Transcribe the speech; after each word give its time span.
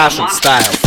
Russian 0.00 0.30
style. 0.30 0.79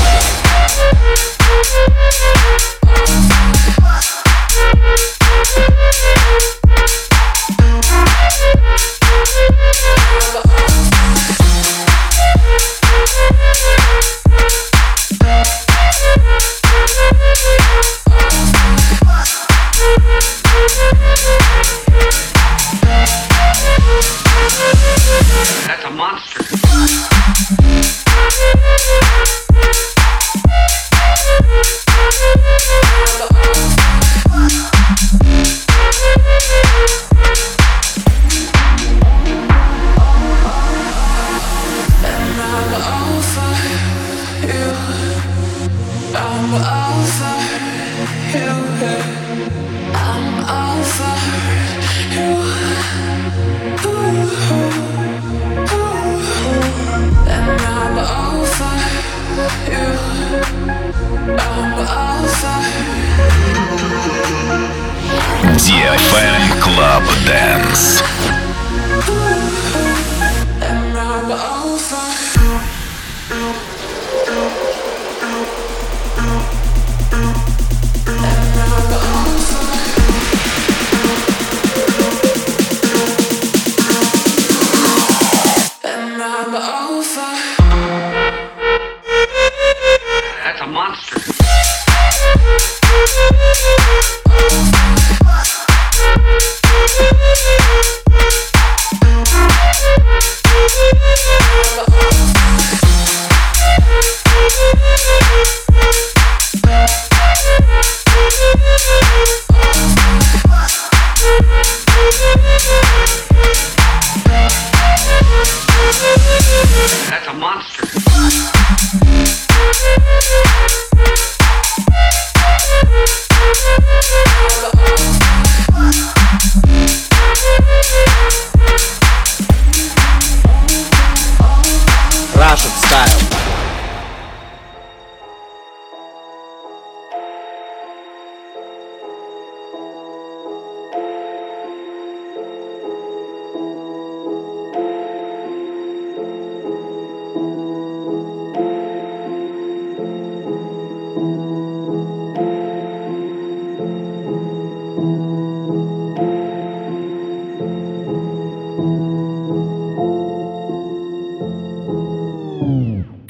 Dance. 67.25 67.92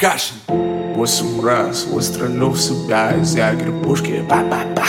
Кашин 0.03 0.35
Восемь 0.97 1.41
раз 1.41 1.85
выстрелю 1.85 2.49
в 2.49 2.59
себя 2.59 3.13
из 3.15 3.35
ягерь 3.35 3.71
пушки. 3.71 4.21
Ба-ба-ба. 4.29 4.83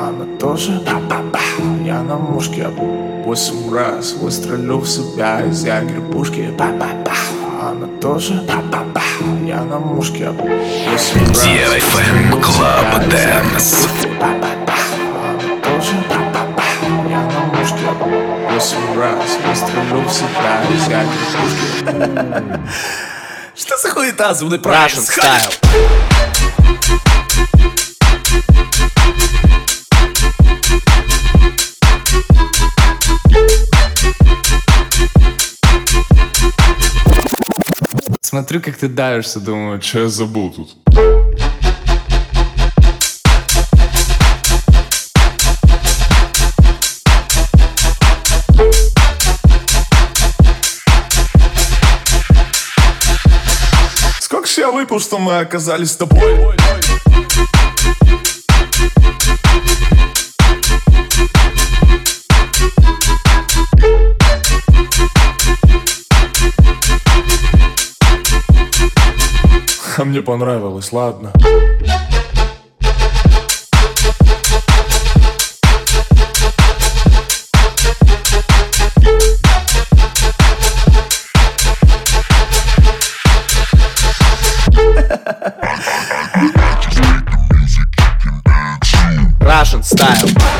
Она 0.00 0.38
тоже 0.38 0.80
ба-ба-ба. 0.86 1.40
Я 1.84 2.00
на 2.02 2.16
мушке. 2.16 2.68
Восемь 2.68 3.74
раз 3.74 4.12
выстрелю 4.12 4.78
в 4.78 4.88
себя 4.88 5.40
из 5.40 5.64
ягерь 5.64 6.00
пушки. 6.12 6.52
Ба-ба-ба. 6.56 7.10
Она 7.60 7.88
тоже 8.00 8.44
ба-ба-ба. 8.46 9.02
Я 9.44 9.64
на 9.64 9.80
мушке. 9.80 10.26
DFM 11.34 12.40
Club 12.40 13.08
Dance. 13.10 13.88
пушки. 13.88 14.08
Ба-ба-ба. 14.20 14.74
Она 15.30 15.56
тоже 15.64 15.94
ба-ба-ба. 16.08 16.62
Я 17.10 17.22
на 17.22 17.40
мушке. 17.58 17.88
Восемь 18.54 18.96
раз 18.96 19.36
выстрелю 19.48 20.00
в 20.06 20.12
себя 20.12 20.62
из 20.72 20.86
ягерь 20.86 22.60
Były 24.00 24.12
tazły 24.12 24.48
Russian 24.48 25.02
style. 25.02 25.40
Смотрю, 38.22 38.60
как 38.60 38.76
ты 38.76 38.88
давишься, 38.88 39.40
думаю, 39.40 39.82
что 39.82 39.98
я 39.98 40.08
забыл 40.08 40.50
тут. 40.50 41.19
Каковы 54.70 55.00
что 55.00 55.18
мы 55.18 55.40
оказались 55.40 55.90
с 55.90 55.96
тобой 55.96 56.54
А 69.98 70.04
мне 70.04 70.22
понравилось, 70.22 70.92
ладно. 70.92 71.32
Russian 89.40 89.82
style. 89.82 90.59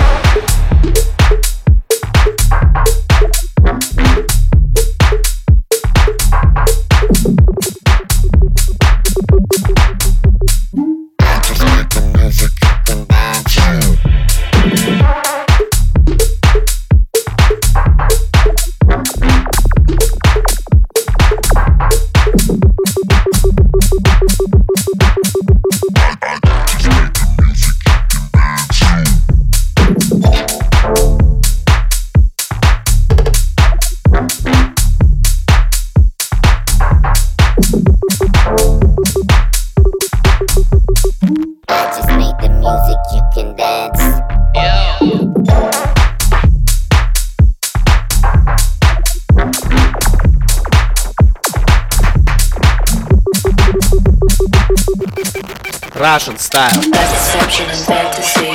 style. 56.50 56.90
Bad 56.90 57.08
deception 57.14 57.66
and 57.70 57.82
fantasy. 57.86 58.50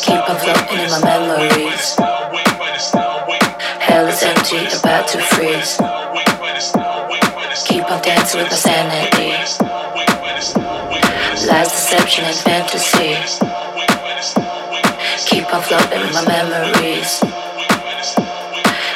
Keep 0.00 0.22
on 0.30 0.36
floating 0.40 0.80
in 0.80 0.90
my 0.90 1.00
memories. 1.04 1.96
Hell 3.84 4.06
is 4.08 4.22
empty, 4.22 4.64
about 4.78 5.06
to 5.08 5.18
freeze. 5.20 5.76
Keep 7.68 7.84
on 7.90 8.00
dancing 8.00 8.40
with 8.40 8.50
my 8.50 8.56
sanity. 8.56 9.30
Lies, 11.48 11.68
deception, 11.68 12.24
and 12.24 12.38
fantasy. 12.48 13.12
Keep 15.28 15.52
on 15.52 15.62
floating 15.62 16.00
in 16.00 16.12
my 16.14 16.24
memories. 16.24 17.20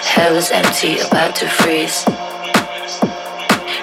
Hell 0.08 0.34
is 0.36 0.50
empty, 0.50 1.00
about 1.00 1.36
to 1.36 1.46
freeze. 1.48 2.04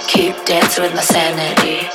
Keep 0.08 0.46
dancing 0.46 0.84
with 0.84 0.96
my 0.96 1.02
sanity. 1.02 1.88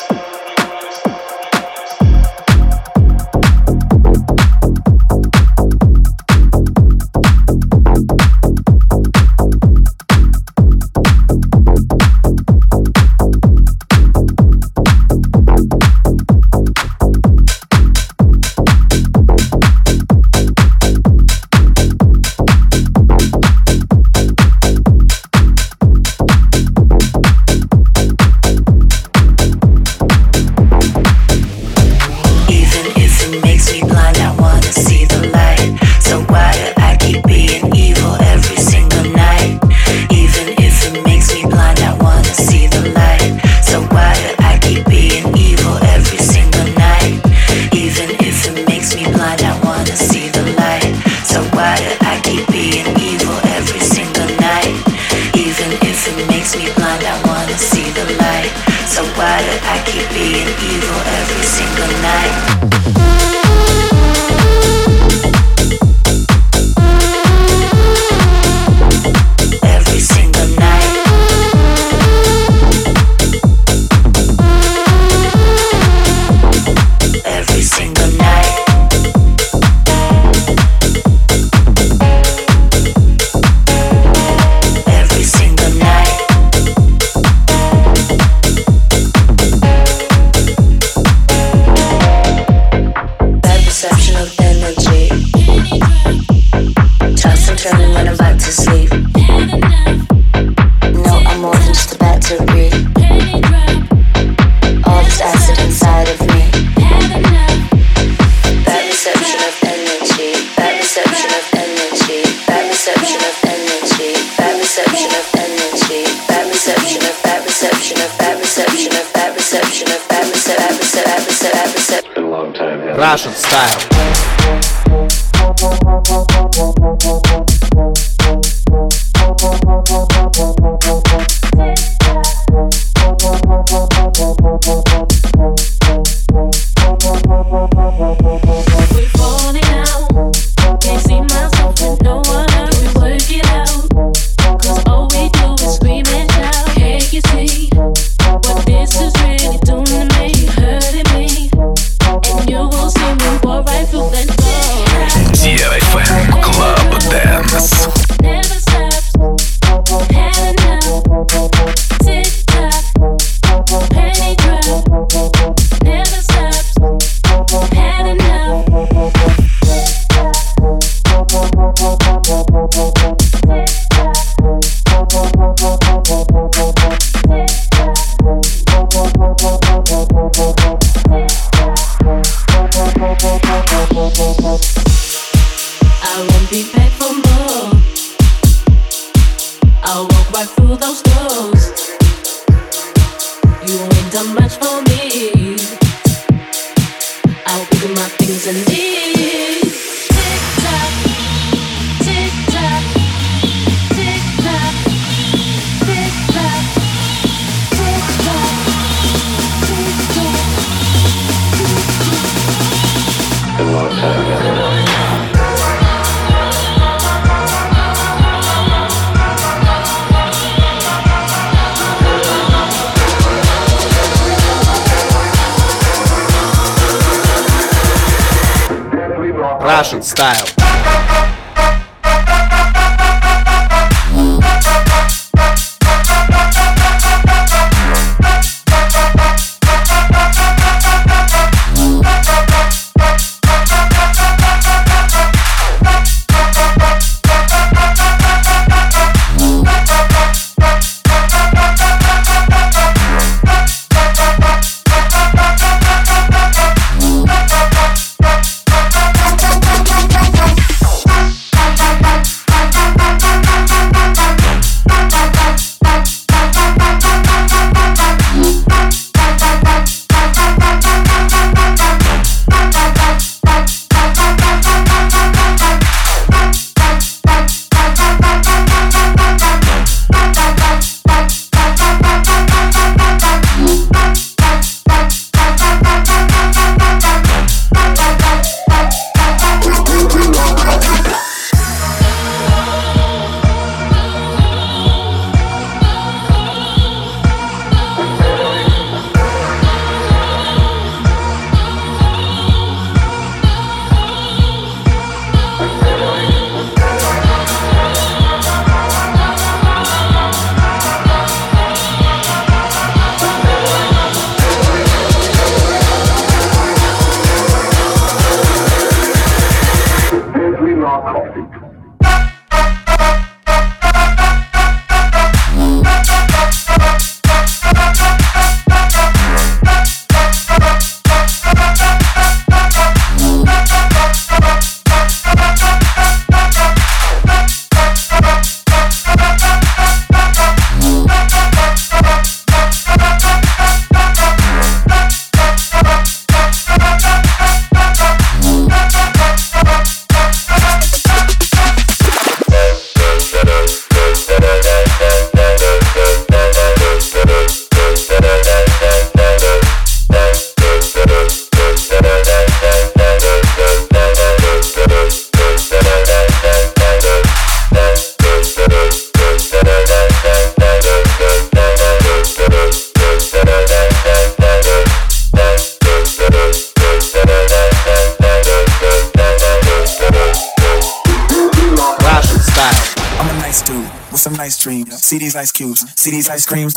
Nice 383.50 383.62
dude 383.62 383.82
with 384.12 384.20
some 384.20 384.34
nice 384.34 384.56
dreams. 384.62 385.02
See 385.02 385.18
these 385.18 385.34
ice 385.34 385.50
cubes, 385.50 385.80
see 386.00 386.12
these 386.12 386.28
ice 386.28 386.46
creams. 386.46 386.72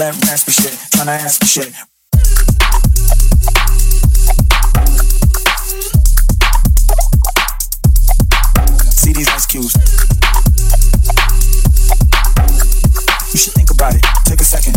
That 0.00 0.16
raspy 0.24 0.52
shit. 0.52 0.72
Trying 0.92 1.06
to 1.06 1.12
ask 1.12 1.40
for 1.40 1.46
shit. 1.46 1.74
See 8.96 9.12
these 9.12 9.28
ice 9.28 9.44
cubes. 9.44 9.74
You 13.32 13.38
should 13.38 13.52
think 13.52 13.70
about 13.70 13.94
it. 13.94 14.04
Take 14.24 14.40
a 14.40 14.44
second. 14.44 14.76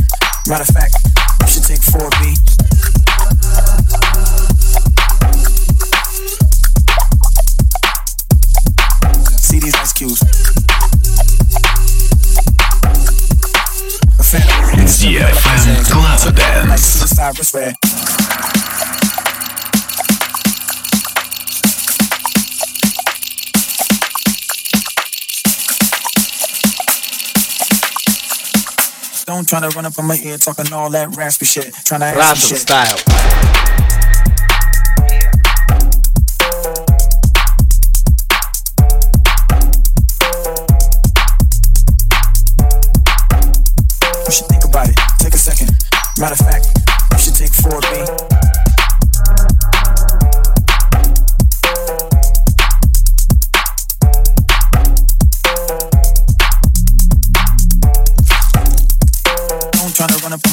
Matter 0.49 0.63
of 0.63 0.75
fact, 0.75 0.95
you 1.39 1.47
should 1.47 1.63
take 1.63 1.79
4B. 1.79 2.42
Suicide. 17.35 17.73
Don't 29.25 29.47
try 29.47 29.61
to 29.61 29.69
run 29.69 29.85
up 29.85 29.97
on 29.97 30.05
my 30.05 30.17
ear 30.23 30.37
talking 30.37 30.71
all 30.71 30.91
that 30.91 31.15
raspy 31.15 31.45
shit. 31.45 31.73
Trying 31.85 32.01
to 32.01 32.05
ask 32.05 32.41
for 32.41 32.47
shit. 32.49 32.59
style. 32.59 32.97
You 44.25 44.31
should 44.31 44.47
think 44.47 44.65
about 44.65 44.89
it. 44.89 44.95
Take 45.19 45.33
a 45.33 45.37
second. 45.37 45.71
Matter 46.19 46.33
of 46.33 46.39
fact, 46.39 46.82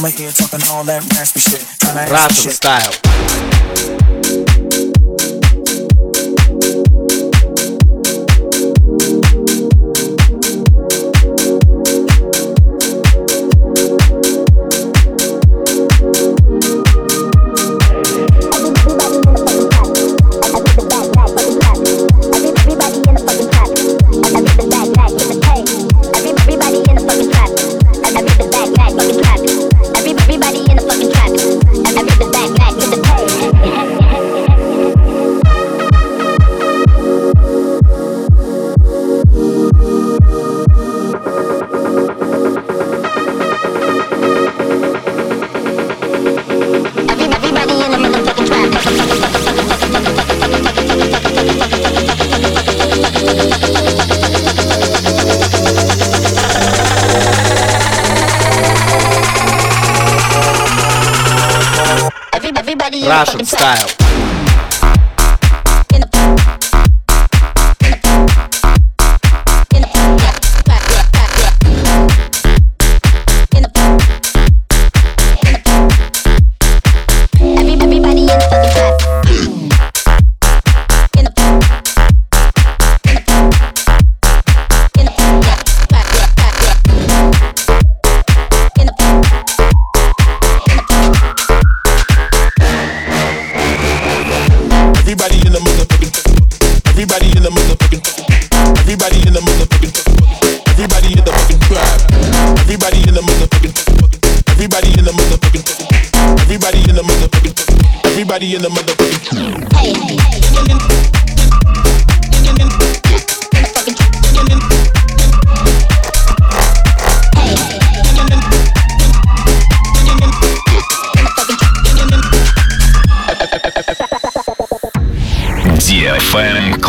run 0.02 0.26
on 0.26 0.32
talking 0.32 0.60
all 0.70 0.84
that 0.84 1.02
raspy 1.14 1.40
shit. 1.40 1.66
Trying 1.78 2.06
to 2.06 2.12
style. 2.50 4.19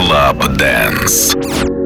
Club 0.02 0.58
Dance. 0.58 1.81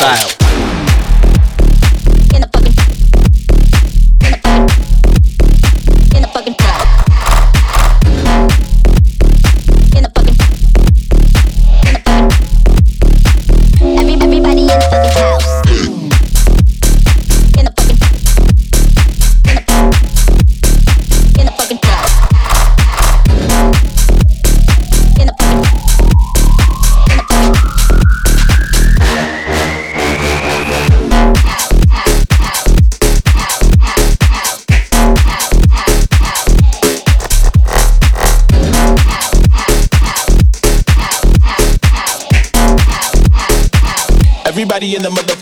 style. 0.00 0.39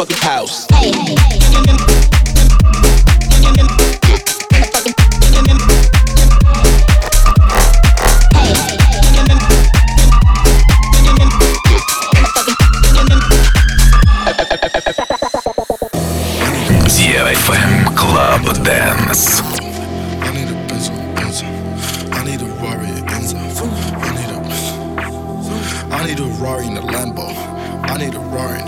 motherfucking 0.08 0.22
house. 0.22 0.66
Club 17.96 18.64
Dance. 18.64 19.40
I 19.40 20.32
need 20.32 20.48
a 20.48 20.54
pencil, 20.68 20.94
pencil. 21.14 21.48
A 26.20 26.24
Rari 26.40 26.66
I 27.82 27.96
need 27.98 28.14
a 28.14 28.18
Rari 28.18 28.60
in 28.60 28.67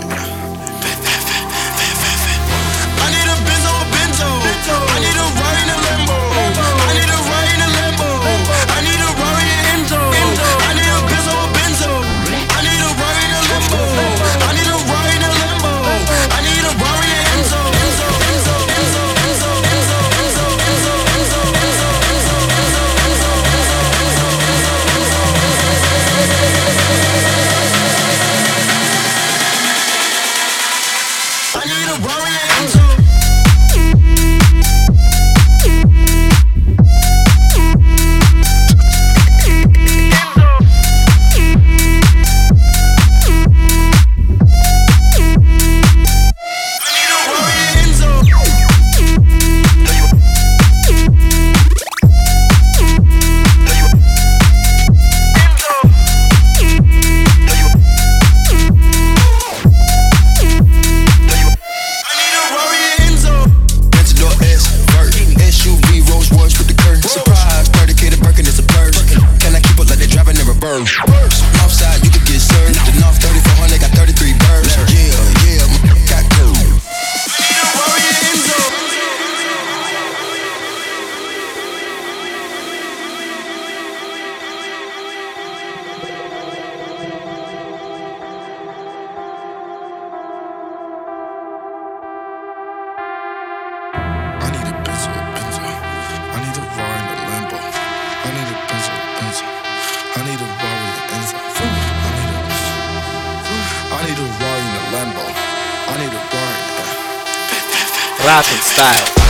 style. 108.71 109.20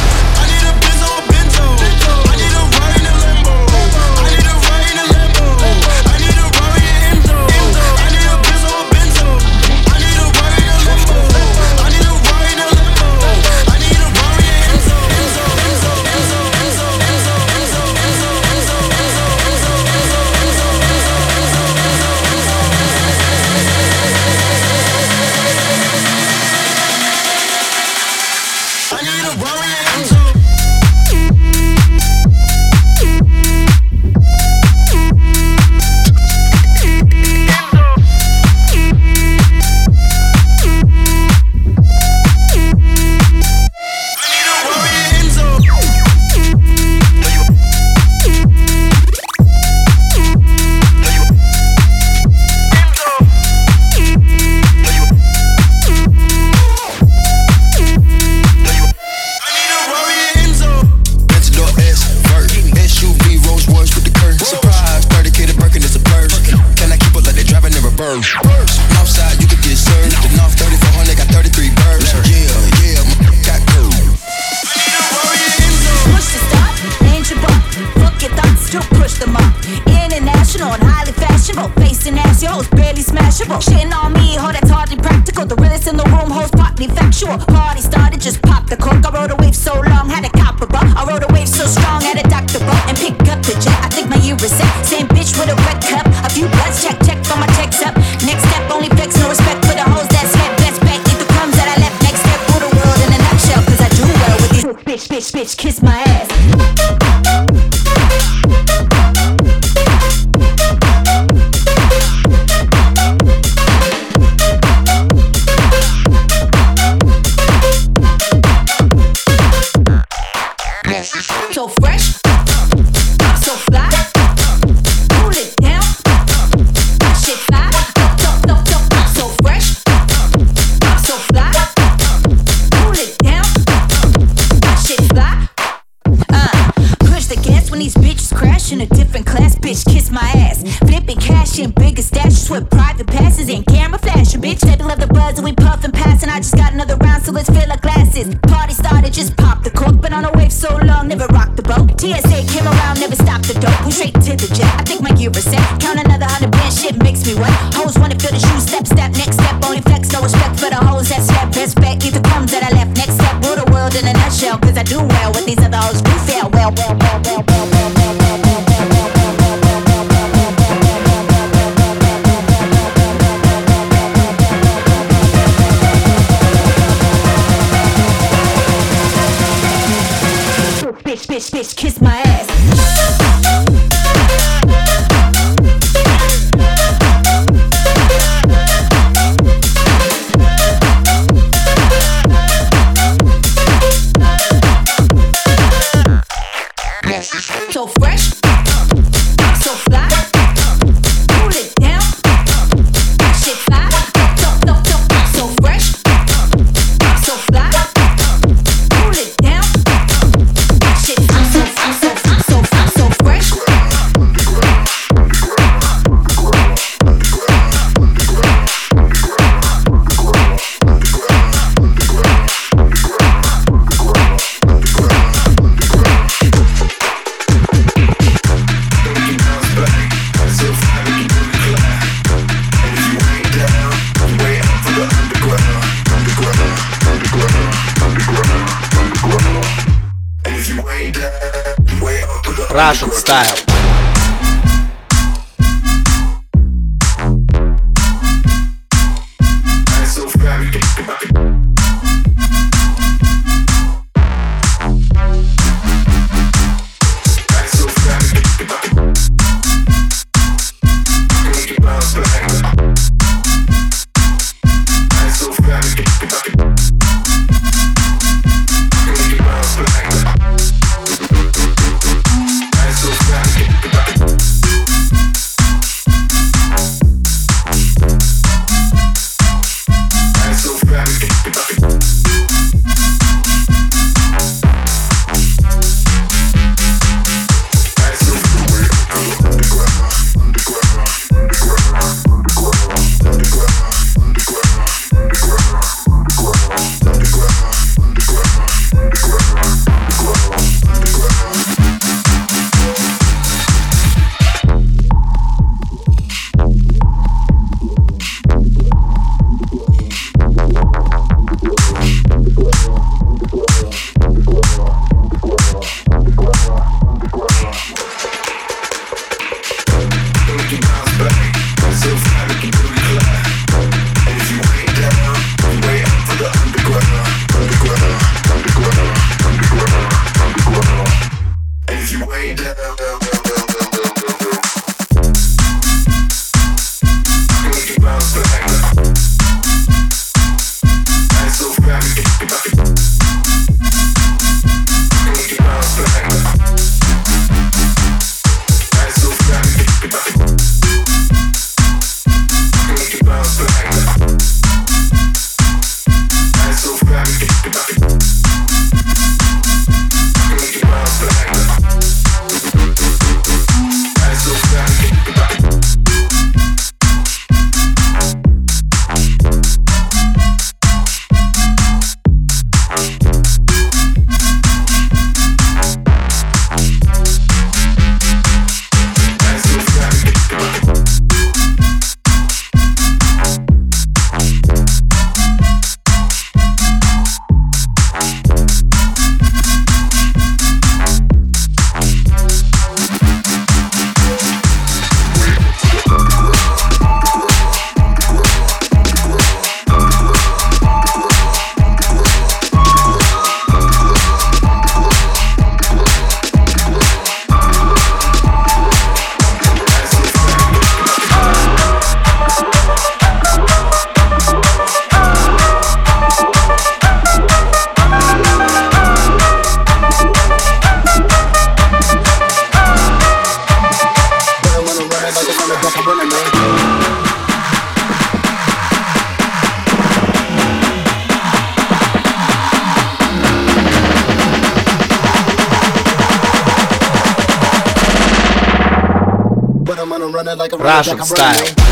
Russian 440.34 441.20
style. 441.26 441.66
DFM 441.66 441.91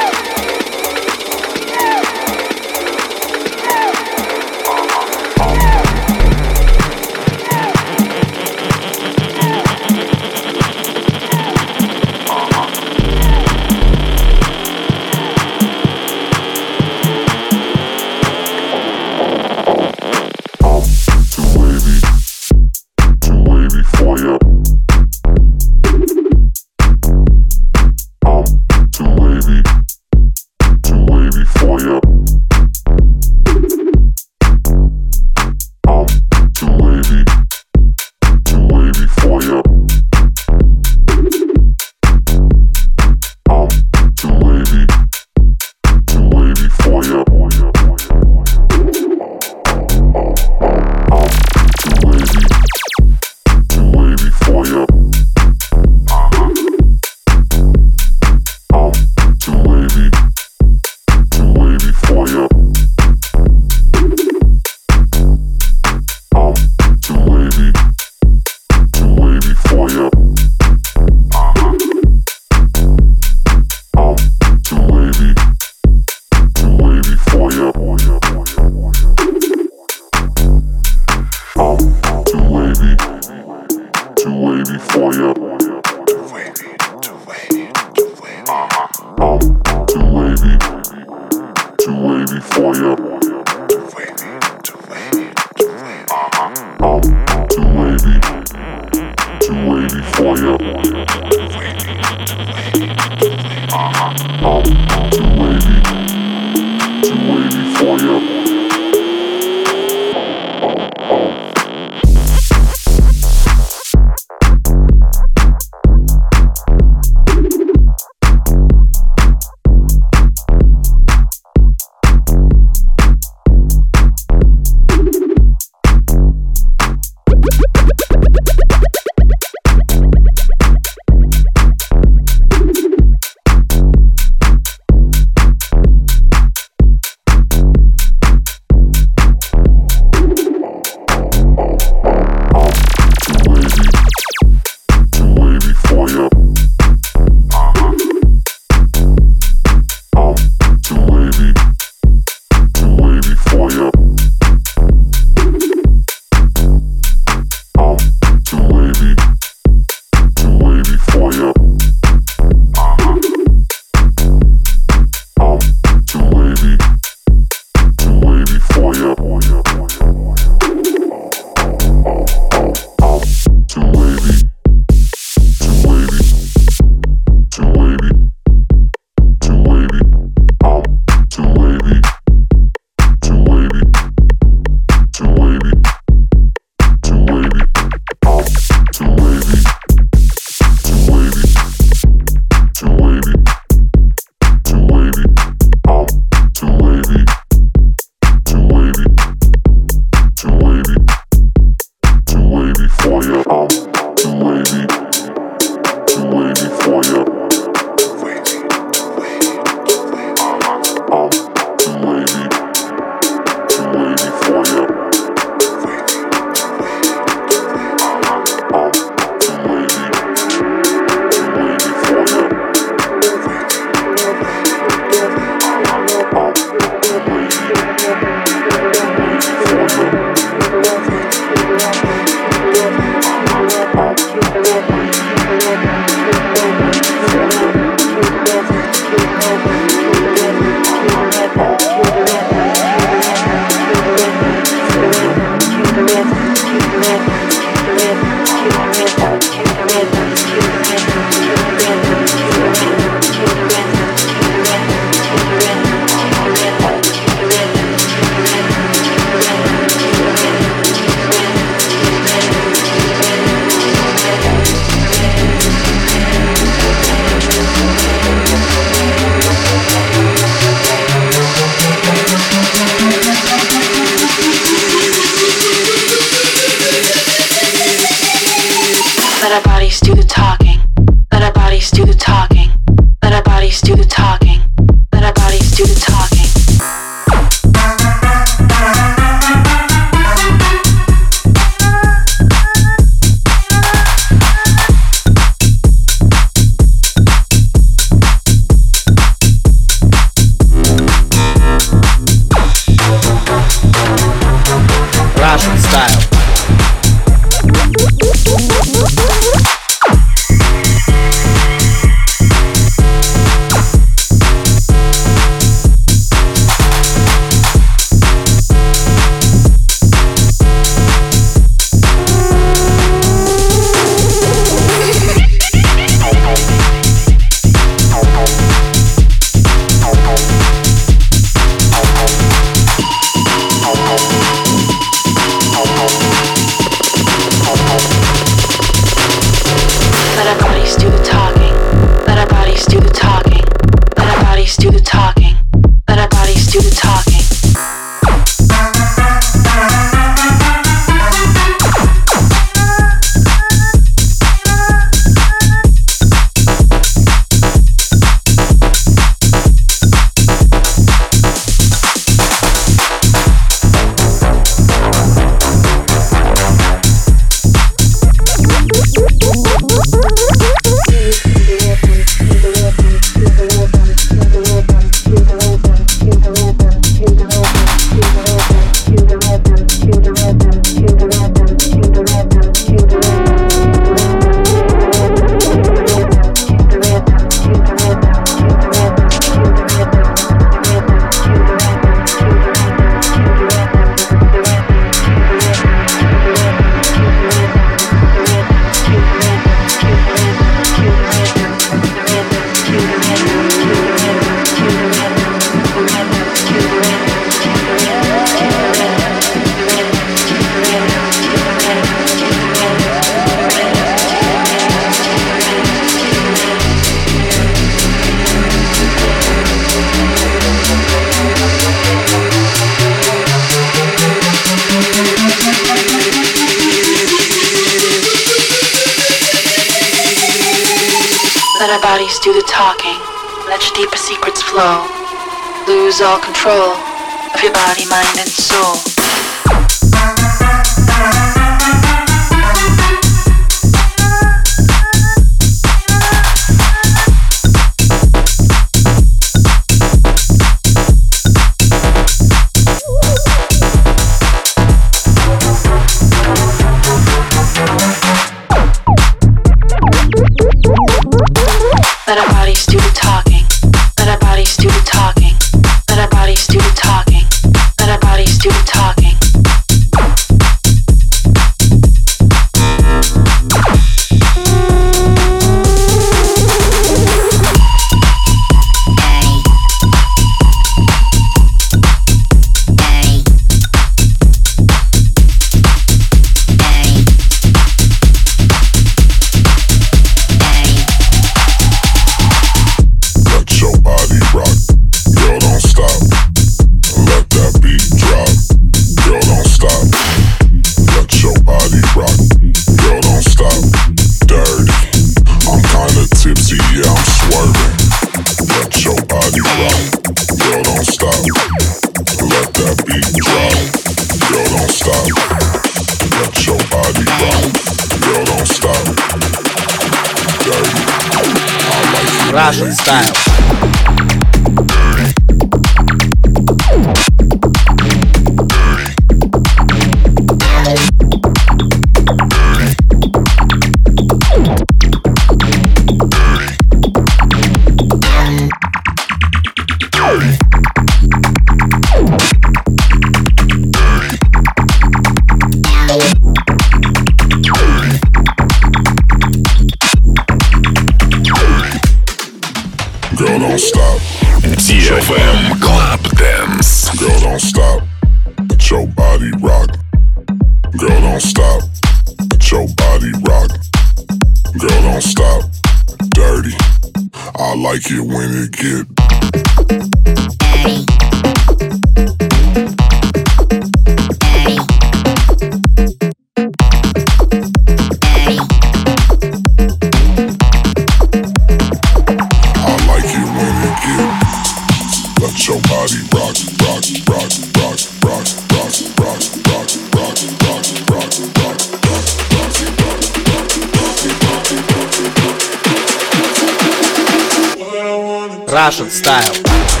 Russian 598.81 599.11
style. 599.11 600.00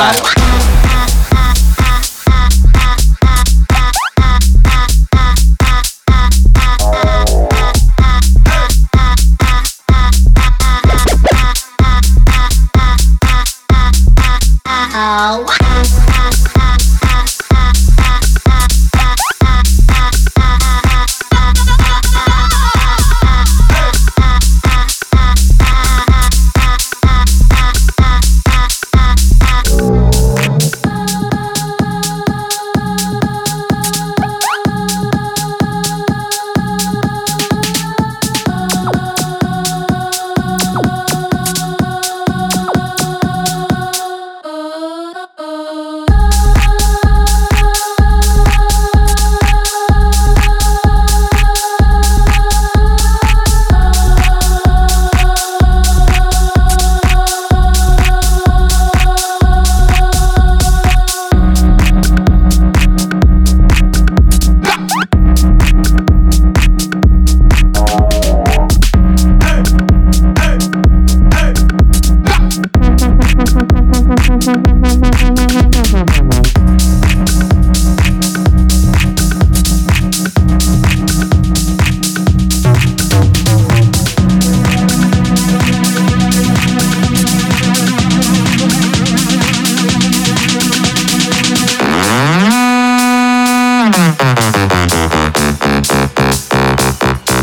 Russian 0.00 0.39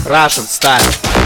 Russian 0.07 0.45
style. 0.45 1.16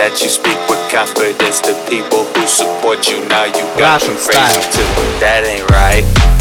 That 0.00 0.22
you 0.22 0.30
speak 0.30 0.56
with 0.70 0.80
confidence 0.90 1.60
to 1.60 1.76
people 1.84 2.24
who 2.32 2.46
support 2.46 3.06
you. 3.06 3.20
Now 3.28 3.44
you 3.44 3.60
got 3.76 4.00
them 4.00 4.16
crazy 4.16 4.64
too. 4.72 4.88
That 5.20 5.44
ain't. 5.44 5.68
Right. 5.68 6.39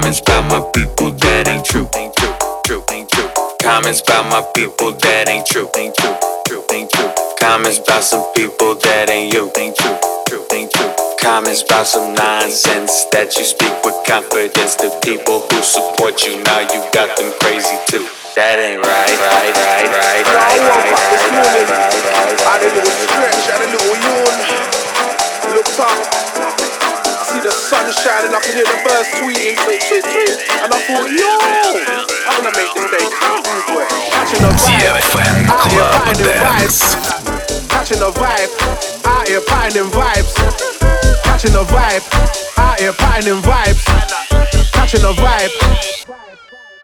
Comments 0.00 0.20
about 0.20 0.48
my 0.48 0.64
people 0.72 1.12
that 1.12 1.44
ain't 1.44 1.60
true. 1.60 1.84
Ain't 1.92 2.16
true. 2.16 2.32
True. 2.64 2.80
Ain't 2.88 3.12
true. 3.12 3.28
Comments 3.60 4.00
about 4.00 4.32
my 4.32 4.40
people 4.56 4.96
that 4.96 5.28
ain't 5.28 5.44
true. 5.44 5.68
Ain't 5.76 5.92
true. 5.92 6.16
True. 6.48 6.64
Ain't 6.72 6.88
true. 6.88 7.12
Comments 7.36 7.76
about 7.76 8.00
some 8.00 8.24
people 8.32 8.80
that 8.80 9.12
ain't 9.12 9.28
you. 9.36 9.52
Ain't 9.60 9.76
true. 9.76 10.00
True. 10.24 10.40
Ain't 10.56 10.72
true. 10.72 10.88
Comments 11.20 11.60
about 11.60 11.84
some 11.84 12.16
nonsense 12.16 13.12
that 13.12 13.36
you 13.36 13.44
speak 13.44 13.76
with 13.84 13.92
confidence 14.08 14.72
to 14.80 14.88
people 15.04 15.44
who 15.52 15.60
support 15.60 16.24
you. 16.24 16.40
Now 16.48 16.64
you 16.64 16.80
got 16.96 17.12
them 17.20 17.36
crazy 17.44 17.76
too. 17.92 18.08
That 18.40 18.56
ain't 18.56 18.80
right. 18.80 19.16
Right. 19.20 19.52
Right. 19.52 19.84
Right. 19.84 20.24
Right. 20.24 20.64
Right. 20.64 20.96
Right. 21.68 22.40
I 22.40 22.56
did 22.56 22.72
a 22.72 22.80
little 22.80 23.04
stretch, 23.04 23.52
had 23.52 23.60
a 23.60 23.68
little 23.68 24.00
yawn. 24.00 24.80
Looked 25.52 25.76
up, 25.76 26.49
see 27.40 27.48
the 27.48 27.52
sun 27.52 27.92
shining, 27.92 28.34
I 28.34 28.40
can 28.40 28.52
hear 28.52 28.64
the 28.64 28.76
birds 28.84 29.08
tweeting, 29.16 29.56
tweet, 29.64 29.80
tweet, 29.88 30.04
tweet. 30.04 30.36
And 30.60 30.72
I 30.72 30.78
thought, 30.84 31.08
yo, 31.08 31.32
I'm 32.28 32.44
gonna 32.44 32.52
make 32.56 32.72
this 32.74 32.90
day 32.90 33.06
count, 33.16 33.44
boy. 33.68 33.84
Catching 34.12 34.44
a 34.44 34.52
vibe, 34.52 35.08
out 35.48 35.70
here 35.72 35.88
finding 35.96 36.28
vibes. 36.36 36.80
Catching 37.68 38.02
a 38.02 38.10
vibe, 38.12 38.52
out 39.06 39.28
here 39.28 39.40
finding 39.40 39.88
vibes. 39.88 40.34
Catching 41.24 41.54
a 41.54 41.64
vibe, 41.64 42.04
out 42.58 42.80
here 42.80 42.92
finding 42.92 43.40
vibes. 43.40 43.84
Catching 44.72 45.04
a 45.04 45.12
vibe. 45.12 46.29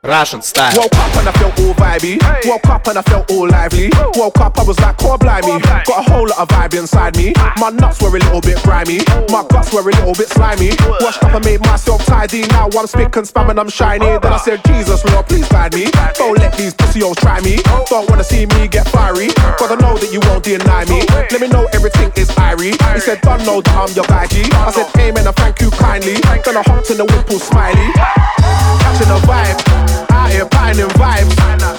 Russian 0.07 0.41
style. 0.41 0.73
Woke 0.77 0.95
up 0.95 1.17
and 1.17 1.29
I 1.29 1.33
felt 1.33 1.59
all 1.59 1.75
vibey. 1.75 2.17
Woke 2.47 2.69
up 2.69 2.87
and 2.87 2.99
I 2.99 3.03
felt 3.03 3.31
all 3.31 3.49
lively. 3.49 3.91
Woke 4.15 4.39
up, 4.41 4.59
I 4.59 4.63
was 4.63 4.79
like, 4.79 4.97
core 4.99 5.19
blimey. 5.19 5.61
Got 5.61 6.07
a 6.07 6.11
whole 6.11 6.29
lot 6.29 6.39
of 6.39 6.49
vibe 6.49 6.79
inside 6.79 7.17
me. 7.17 7.33
My 7.59 7.71
nuts 7.71 8.01
were 8.01 8.09
a 8.09 8.21
little 8.21 8.41
bit 8.41 8.63
grimy. 8.63 9.01
My 9.31 9.45
guts 9.49 9.73
were 9.75 9.81
a 9.81 9.85
little 9.85 10.15
bit 10.15 10.29
slimy. 10.29 10.71
Washed 11.01 11.23
up 11.23 11.35
and 11.35 11.45
made 11.45 11.61
myself 11.61 12.05
tidy. 12.07 12.47
Now 12.49 12.69
I'm 12.79 12.87
spick 12.87 13.17
and 13.17 13.27
spam 13.27 13.51
and 13.51 13.59
I'm 13.59 13.69
shiny. 13.69 14.07
Then 14.07 14.33
I 14.33 14.37
said, 14.37 14.63
Jesus, 14.65 15.05
Lord, 15.05 15.27
please 15.27 15.49
guide 15.49 15.75
me. 15.75 15.91
Don't 16.15 16.39
let 16.39 16.57
these 16.57 16.75
pussy 16.75 17.01
hoes 17.01 17.17
try 17.17 17.41
me. 17.41 17.59
Don't 17.91 18.09
wanna 18.09 18.25
see 18.25 18.47
me 18.47 18.69
get 18.69 18.87
fiery. 18.89 19.29
Cause 19.59 19.73
I 19.73 19.77
know 19.77 19.99
that 19.99 20.13
you 20.13 20.21
won't 20.31 20.45
deny 20.45 20.85
me. 20.87 21.03
Let 21.31 21.41
me 21.41 21.49
know 21.49 21.67
everything 21.73 22.13
is 22.17 22.31
irie. 22.39 22.79
He 22.95 23.01
said, 23.01 23.21
don't 23.23 23.45
know 23.45 23.61
that 23.61 23.75
I'm 23.75 23.95
your 23.95 24.07
guy 24.07 24.27
G. 24.27 24.43
I 24.55 24.71
said, 24.71 24.87
amen 25.01 25.27
and 25.27 25.37
thank 25.37 25.61
you 25.61 25.71
kindly. 25.71 26.15
Then 26.45 26.57
I 26.57 26.63
hopped 26.63 26.91
in 26.91 26.97
the 26.97 27.05
whip 27.05 27.29
all 27.31 27.39
smiley. 27.39 27.91
Catching 27.97 29.11
a 29.11 29.19
vibe. 29.27 29.96
Out 30.11 30.31
here 30.31 30.49
finding 30.53 30.91
vibes. 31.01 31.33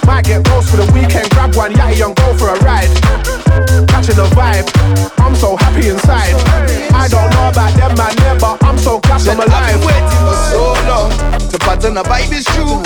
Might 0.06 0.24
get 0.24 0.44
close 0.44 0.70
for 0.70 0.76
the 0.76 0.88
weekend, 0.92 1.30
grab 1.30 1.54
one 1.54 1.72
yatty 1.72 2.04
and 2.04 2.14
go 2.16 2.34
for 2.36 2.48
a 2.48 2.58
ride. 2.64 2.88
Catching 3.88 4.18
a 4.18 4.28
vibe. 4.34 4.66
I'm 5.18 5.34
so 5.34 5.56
happy 5.56 5.88
inside. 5.88 6.34
I 6.94 7.08
don't 7.08 7.30
know 7.30 7.48
about 7.48 7.72
them 7.76 7.94
man 7.96 8.14
there, 8.16 8.38
but 8.38 8.62
I'm 8.64 8.78
so 8.78 9.00
glad 9.00 9.26
I'm 9.28 9.38
alive. 9.38 9.52
I've 9.52 9.78
been 9.78 9.86
waiting 9.86 10.22
for 10.24 10.38
so 10.50 10.62
long 10.88 11.10
to 11.50 11.58
pattern 11.58 11.94
the 11.94 12.02
vibe 12.02 12.32
is 12.32 12.44
true. 12.56 12.80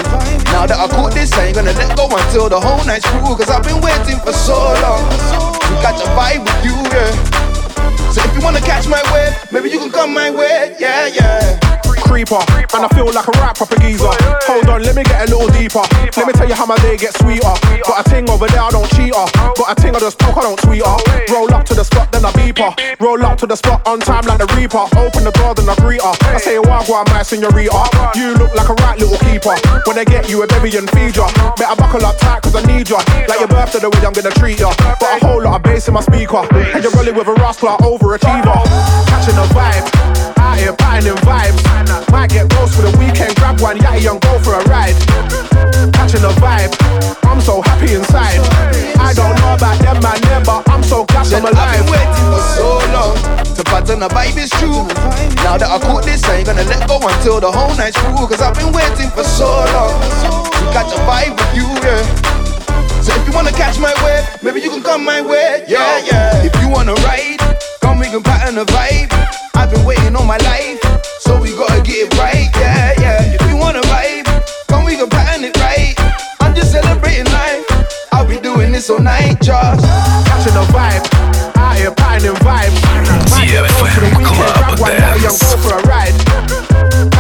Now 0.52 0.66
that 0.66 0.78
I 0.78 0.86
caught 0.88 1.14
this, 1.14 1.32
I 1.34 1.46
ain't 1.46 1.56
gonna 1.56 1.72
let 1.72 1.96
go 1.96 2.08
until 2.10 2.48
the 2.48 2.60
whole 2.60 2.84
night's 2.84 3.06
through. 3.06 3.36
Cause 3.36 3.50
I've 3.50 3.62
been 3.62 3.80
waiting 3.80 4.18
for 4.20 4.32
so 4.32 4.56
long 4.82 5.02
to 5.08 5.74
catch 5.82 6.00
a 6.02 6.08
vibe 6.18 6.42
with 6.44 6.60
you, 6.64 6.76
yeah. 6.90 7.12
So 8.12 8.20
if 8.22 8.34
you 8.36 8.42
wanna 8.42 8.60
catch 8.60 8.86
my 8.88 9.02
wave, 9.12 9.34
maybe 9.52 9.70
you 9.70 9.78
can 9.78 9.90
come 9.90 10.12
my 10.14 10.30
way, 10.30 10.76
yeah, 10.78 11.06
yeah. 11.06 11.91
Creeper, 12.12 12.44
and 12.76 12.84
I 12.84 12.88
feel 12.92 13.08
like 13.08 13.24
a 13.24 13.32
rap 13.40 13.56
proper 13.56 13.80
geezer. 13.80 14.12
Hold 14.44 14.68
on, 14.68 14.82
let 14.82 14.94
me 14.94 15.02
get 15.02 15.24
a 15.24 15.32
little 15.32 15.48
deeper. 15.48 15.80
Let 16.12 16.26
me 16.28 16.34
tell 16.36 16.46
you 16.46 16.52
how 16.52 16.66
my 16.66 16.76
day 16.84 16.98
gets 16.98 17.16
sweeter. 17.18 17.56
Got 17.88 18.04
a 18.04 18.10
ting 18.10 18.28
over 18.28 18.46
there, 18.52 18.60
I 18.60 18.68
don't 18.68 18.84
cheat 18.92 19.16
her. 19.16 19.24
Got 19.56 19.72
a 19.72 19.74
ting 19.80 19.96
I 19.96 19.98
just 19.98 20.18
poke, 20.18 20.36
I 20.36 20.42
don't 20.42 20.60
tweet 20.60 20.84
her. 20.84 20.96
Roll 21.32 21.48
up 21.54 21.64
to 21.72 21.74
the 21.74 21.82
spot, 21.82 22.01
then 22.62 22.70
I 22.70 22.74
beep 22.76 22.98
her. 22.98 23.04
Roll 23.04 23.24
up 23.24 23.38
to 23.38 23.46
the 23.46 23.56
spot 23.56 23.86
on 23.86 24.00
time 24.00 24.24
like 24.26 24.38
the 24.38 24.46
Reaper. 24.54 24.86
Open 24.96 25.24
the 25.24 25.32
door, 25.32 25.54
then 25.54 25.68
I 25.68 25.74
greet 25.76 26.02
her. 26.02 26.14
I 26.22 26.38
say, 26.38 26.56
Wagwan, 26.58 27.06
my 27.08 27.22
senorita. 27.22 28.12
You 28.14 28.34
look 28.34 28.54
like 28.54 28.68
a 28.68 28.74
right 28.74 28.98
little 28.98 29.18
keeper. 29.18 29.56
When 29.86 29.98
I 29.98 30.04
get 30.04 30.28
you 30.28 30.42
a 30.42 30.46
baby 30.46 30.76
and 30.76 30.88
feed 30.90 31.16
ya. 31.16 31.26
Better 31.56 31.76
buckle 31.76 32.04
up 32.06 32.18
tight, 32.18 32.42
cause 32.42 32.54
I 32.54 32.62
need 32.66 32.88
ya. 32.88 33.02
Like 33.26 33.40
your 33.40 33.48
birthday, 33.48 33.80
the 33.80 33.90
way 33.90 34.02
I'm 34.06 34.12
gonna 34.12 34.30
treat 34.38 34.60
ya. 34.60 34.72
Got 35.00 35.22
a 35.22 35.26
whole 35.26 35.42
lot 35.42 35.56
of 35.56 35.62
bass 35.62 35.88
in 35.88 35.94
my 35.94 36.00
speaker. 36.00 36.46
And 36.54 36.82
you're 36.82 36.92
rolling 36.92 37.14
with 37.14 37.28
a 37.28 37.34
rascal, 37.34 37.76
overachiever. 37.82 38.58
Catching 39.10 39.38
a 39.38 39.46
vibe. 39.50 39.86
Out 40.38 40.58
here 40.58 40.74
finding 40.78 41.18
vibes. 41.26 41.60
Might 42.10 42.30
get 42.30 42.48
close 42.50 42.76
for 42.76 42.82
the 42.82 42.92
weekend, 42.98 43.34
grab 43.36 43.60
one 43.60 43.78
yatty 43.78 44.10
and 44.10 44.20
go 44.20 44.38
for 44.40 44.54
a 44.54 44.62
ride. 44.68 44.94
Catching 45.92 46.24
a 46.24 46.32
vibe, 46.38 46.72
I'm 47.24 47.40
so 47.40 47.62
happy 47.62 47.94
inside. 47.94 48.40
I 49.00 49.12
don't 49.14 49.34
know 49.40 49.54
about 49.54 49.78
them 49.80 50.02
man 50.02 50.42
but 50.44 50.68
I'm 50.68 50.82
so 50.82 51.04
glad 51.04 51.32
I'm 51.32 51.46
I've 51.46 51.52
alive. 51.52 52.51
So 52.52 52.78
long 52.92 53.16
to 53.56 53.62
pattern 53.64 54.00
the 54.00 54.08
vibe 54.08 54.36
is 54.36 54.50
true. 54.60 54.84
Now 55.44 55.56
that 55.56 55.68
I 55.68 55.78
caught 55.80 56.04
this, 56.04 56.24
I 56.24 56.44
ain't 56.44 56.46
gonna 56.46 56.64
let 56.64 56.86
go 56.86 57.00
until 57.00 57.40
the 57.40 57.50
whole 57.50 57.74
night's 57.76 57.96
through. 57.98 58.28
Cause 58.28 58.42
I've 58.42 58.54
been 58.54 58.72
waiting 58.72 59.10
for 59.10 59.24
so 59.24 59.48
long 59.72 59.96
to 60.52 60.64
catch 60.76 60.92
a 60.92 61.00
vibe 61.08 61.34
with 61.36 61.52
you, 61.56 61.68
yeah. 61.80 62.04
So 63.02 63.10
if 63.16 63.26
you 63.26 63.32
wanna 63.32 63.52
catch 63.52 63.78
my 63.78 63.92
wave, 64.04 64.24
maybe 64.42 64.60
you 64.60 64.70
can 64.70 64.82
come 64.82 65.04
my 65.04 65.20
way, 65.20 65.64
yeah, 65.66 65.98
yeah. 66.04 66.46
If 66.46 66.54
you 66.60 66.68
wanna 66.68 66.94
ride, 67.08 67.40
come 67.80 67.98
we 67.98 68.06
can 68.06 68.22
pattern 68.22 68.54
the 68.54 68.64
vibe. 68.64 69.10
I've 69.54 69.70
been 69.70 69.84
waiting 69.84 70.14
all 70.14 70.24
my 70.24 70.38
life, 70.38 70.80
so 71.20 71.40
we 71.40 71.50
gotta 71.56 71.80
get 71.82 72.06
it 72.06 72.18
right, 72.18 72.48
yeah, 72.56 72.94
yeah. 73.00 73.36
If 73.36 73.42
you 73.48 73.56
wanna 73.56 73.82
vibe, 73.90 74.26
come 74.68 74.84
we 74.84 74.96
can 74.96 75.08
pattern 75.08 75.44
it 75.44 75.56
right. 75.58 75.94
I'm 76.40 76.54
just 76.54 76.72
celebrating 76.72 77.26
life. 77.32 77.64
I'll 78.12 78.28
be 78.28 78.38
doing 78.38 78.72
this 78.72 78.90
all 78.90 79.00
night, 79.00 79.40
just 79.40 79.82
Catching 80.28 80.56
a 80.56 80.64
vibe, 80.70 81.31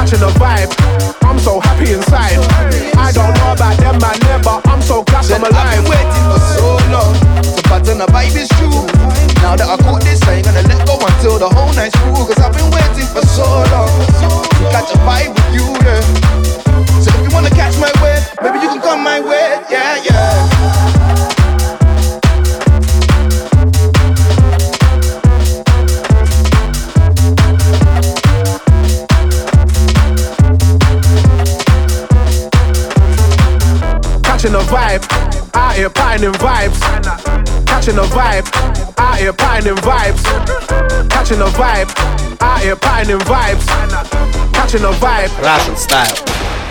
out 0.02 0.10
the 0.18 0.30
vibe. 0.38 0.70
I'm 1.22 1.38
so 1.38 1.60
happy 1.60 1.92
inside. 1.92 2.38
I 2.96 3.12
don't 3.12 3.34
know 3.38 3.52
about 3.52 3.76
them, 3.78 3.98
man, 3.98 4.18
never. 4.26 4.60
I'm 4.68 4.82
so 4.82 5.02
glad 5.04 5.30
I'm 5.30 5.42
alive. 5.42 5.54
I've 5.56 5.82
been 5.82 5.90
waiting 5.90 6.24
for 6.30 6.40
so 6.54 6.66
long. 6.90 7.14
Vibe 8.12 8.36
is 8.36 8.48
true. 8.60 8.86
Now 9.42 9.56
that 9.56 9.68
I 9.68 9.76
this, 10.02 10.22
I 10.22 10.34
ain't 10.34 10.44
gonna 10.44 10.62
let 10.62 10.86
go 10.86 10.98
until 10.98 11.38
the 11.38 11.48
whole 11.48 11.72
I've 12.38 12.52
been 12.52 12.70
waiting 12.70 13.08
for 13.10 13.24
so 13.26 13.44
long. 13.72 13.90
To 14.58 14.64
catch 14.70 14.94
a 14.94 14.98
vibe 15.06 15.34
with 15.34 15.54
you. 15.54 15.81
here 35.82 35.90
pining 35.90 36.32
vibes. 36.34 36.80
Catching 37.66 37.98
a 37.98 38.02
vibe. 38.02 38.46
Out 38.98 39.18
here 39.18 39.32
pining 39.32 39.74
vibes. 39.74 40.22
Catching 41.10 41.40
a 41.40 41.46
vibe. 41.46 41.90
Out 42.40 42.60
here 42.60 42.76
pining 42.76 43.18
vibes. 43.18 43.66
Catching 44.52 44.84
a 44.84 44.92
vibe. 44.92 45.36
Russian 45.42 45.76
style. 45.76 46.61